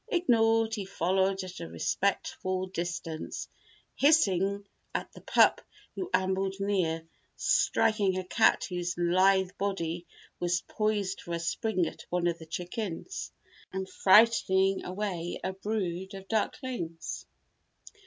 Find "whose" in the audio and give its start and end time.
8.67-8.95